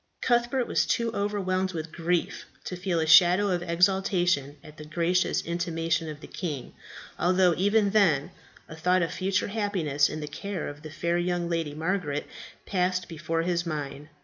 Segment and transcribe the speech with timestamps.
[0.19, 5.43] Cuthbert was too overwhelmed with grief to feel a shadow of exaltation at the gracious
[5.43, 6.73] intimation of the king;
[7.19, 8.31] although, even then,
[8.67, 12.25] a thought of future happiness in the care of the fair young lady Margaret
[12.65, 14.07] passed before his mind.